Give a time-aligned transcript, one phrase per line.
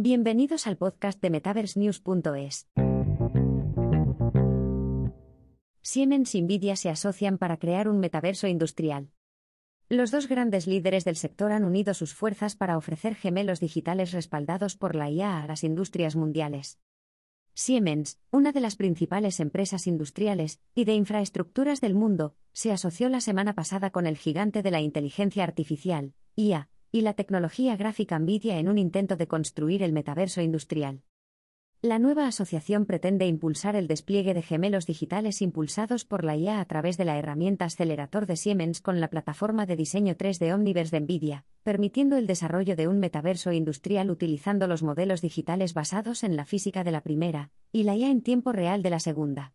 [0.00, 2.68] Bienvenidos al podcast de MetaverseNews.es.
[5.82, 9.10] Siemens y Nvidia se asocian para crear un metaverso industrial.
[9.88, 14.76] Los dos grandes líderes del sector han unido sus fuerzas para ofrecer gemelos digitales respaldados
[14.76, 16.78] por la IA a las industrias mundiales.
[17.54, 23.20] Siemens, una de las principales empresas industriales y de infraestructuras del mundo, se asoció la
[23.20, 28.58] semana pasada con el gigante de la inteligencia artificial, IA, y la tecnología gráfica Nvidia
[28.58, 31.02] en un intento de construir el metaverso industrial.
[31.80, 36.64] La nueva asociación pretende impulsar el despliegue de gemelos digitales impulsados por la IA a
[36.64, 41.02] través de la herramienta Accelerator de Siemens con la plataforma de diseño 3D Omniverse de
[41.02, 46.46] Nvidia, permitiendo el desarrollo de un metaverso industrial utilizando los modelos digitales basados en la
[46.46, 49.52] física de la primera y la IA en tiempo real de la segunda.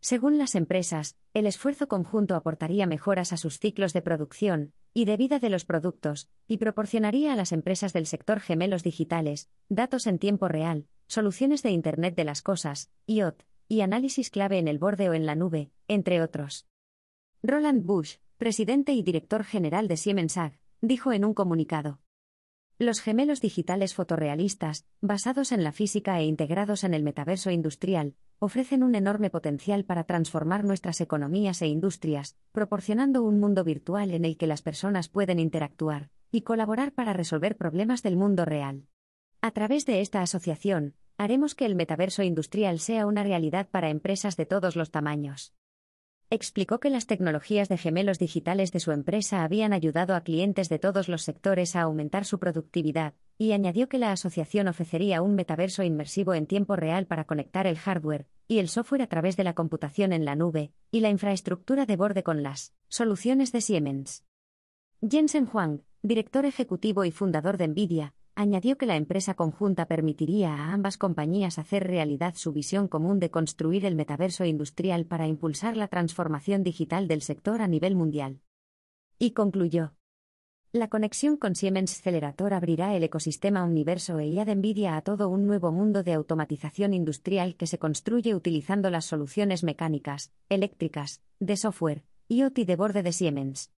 [0.00, 5.16] Según las empresas, el esfuerzo conjunto aportaría mejoras a sus ciclos de producción y de
[5.16, 10.18] vida de los productos, y proporcionaría a las empresas del sector gemelos digitales, datos en
[10.18, 15.08] tiempo real, soluciones de Internet de las Cosas, IoT, y análisis clave en el borde
[15.08, 16.66] o en la nube, entre otros.
[17.42, 22.00] Roland Bush, presidente y director general de Siemens AG, dijo en un comunicado.
[22.78, 28.82] Los gemelos digitales fotorrealistas, basados en la física e integrados en el metaverso industrial, ofrecen
[28.82, 34.38] un enorme potencial para transformar nuestras economías e industrias, proporcionando un mundo virtual en el
[34.38, 38.86] que las personas pueden interactuar y colaborar para resolver problemas del mundo real.
[39.42, 44.38] A través de esta asociación, haremos que el metaverso industrial sea una realidad para empresas
[44.38, 45.52] de todos los tamaños.
[46.30, 50.78] Explicó que las tecnologías de gemelos digitales de su empresa habían ayudado a clientes de
[50.78, 55.82] todos los sectores a aumentar su productividad, y añadió que la asociación ofrecería un metaverso
[55.82, 59.54] inmersivo en tiempo real para conectar el hardware y el software a través de la
[59.54, 64.26] computación en la nube y la infraestructura de borde con las soluciones de Siemens.
[65.00, 70.74] Jensen Huang, director ejecutivo y fundador de Nvidia, añadió que la empresa conjunta permitiría a
[70.74, 75.88] ambas compañías hacer realidad su visión común de construir el metaverso industrial para impulsar la
[75.88, 78.42] transformación digital del sector a nivel mundial.
[79.18, 79.94] Y concluyó.
[80.72, 85.28] La conexión con Siemens Accelerator abrirá el ecosistema universo e IA de Nvidia a todo
[85.28, 91.56] un nuevo mundo de automatización industrial que se construye utilizando las soluciones mecánicas, eléctricas, de
[91.56, 93.72] software, IoT de borde de Siemens.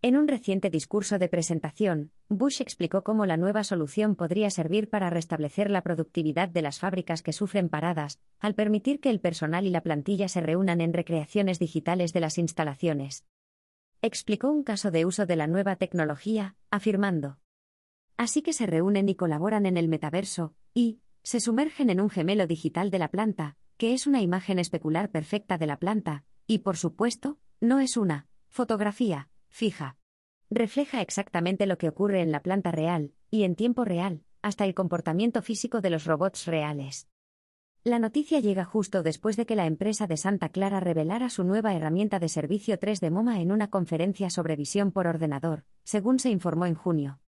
[0.00, 5.10] En un reciente discurso de presentación, Bush explicó cómo la nueva solución podría servir para
[5.10, 9.70] restablecer la productividad de las fábricas que sufren paradas, al permitir que el personal y
[9.70, 13.26] la plantilla se reúnan en recreaciones digitales de las instalaciones.
[14.06, 17.38] Explicó un caso de uso de la nueva tecnología, afirmando.
[18.18, 22.46] Así que se reúnen y colaboran en el metaverso, y, se sumergen en un gemelo
[22.46, 26.76] digital de la planta, que es una imagen especular perfecta de la planta, y por
[26.76, 29.96] supuesto, no es una fotografía fija.
[30.50, 34.74] Refleja exactamente lo que ocurre en la planta real, y en tiempo real, hasta el
[34.74, 37.08] comportamiento físico de los robots reales.
[37.86, 41.74] La noticia llega justo después de que la empresa de Santa Clara revelara su nueva
[41.74, 46.64] herramienta de servicio 3D MoMA en una conferencia sobre visión por ordenador, según se informó
[46.64, 47.20] en junio.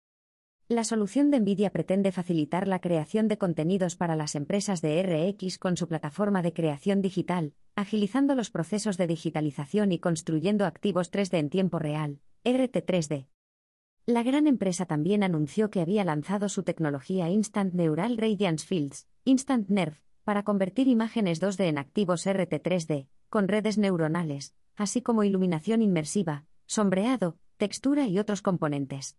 [0.69, 5.59] La solución de Nvidia pretende facilitar la creación de contenidos para las empresas de RX
[5.59, 11.37] con su plataforma de creación digital, agilizando los procesos de digitalización y construyendo activos 3D
[11.37, 13.27] en tiempo real, RT3D.
[14.07, 19.69] La gran empresa también anunció que había lanzado su tecnología Instant Neural Radiance Fields, Instant
[19.69, 26.45] NERV, para convertir imágenes 2D en activos RT3D, con redes neuronales, así como iluminación inmersiva,
[26.67, 29.17] sombreado, textura y otros componentes.